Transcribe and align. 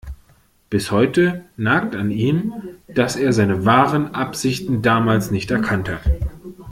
Bis 0.71 0.89
heute 0.89 1.45
nagt 1.57 1.95
an 1.95 2.09
ihm, 2.09 2.53
dass 2.87 3.15
er 3.15 3.33
seine 3.33 3.65
wahren 3.65 4.15
Absichten 4.15 4.81
damals 4.81 5.29
nicht 5.29 5.51
erkannt 5.51 5.89
hat. 5.91 6.01